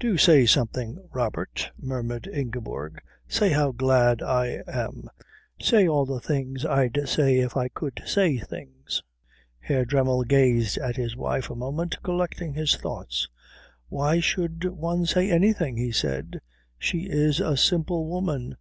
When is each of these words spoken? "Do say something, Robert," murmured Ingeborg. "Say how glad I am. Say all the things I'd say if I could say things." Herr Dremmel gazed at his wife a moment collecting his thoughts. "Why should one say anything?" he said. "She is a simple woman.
"Do 0.00 0.16
say 0.18 0.46
something, 0.46 0.98
Robert," 1.12 1.70
murmured 1.78 2.26
Ingeborg. 2.26 3.00
"Say 3.28 3.50
how 3.50 3.70
glad 3.70 4.20
I 4.20 4.64
am. 4.66 5.08
Say 5.62 5.86
all 5.86 6.04
the 6.04 6.18
things 6.18 6.66
I'd 6.66 6.98
say 7.08 7.38
if 7.38 7.56
I 7.56 7.68
could 7.68 8.02
say 8.04 8.38
things." 8.38 9.04
Herr 9.60 9.84
Dremmel 9.84 10.24
gazed 10.24 10.76
at 10.78 10.96
his 10.96 11.14
wife 11.14 11.50
a 11.50 11.54
moment 11.54 12.02
collecting 12.02 12.54
his 12.54 12.74
thoughts. 12.74 13.28
"Why 13.88 14.18
should 14.18 14.64
one 14.64 15.06
say 15.06 15.30
anything?" 15.30 15.76
he 15.76 15.92
said. 15.92 16.40
"She 16.76 17.02
is 17.08 17.38
a 17.38 17.56
simple 17.56 18.08
woman. 18.08 18.56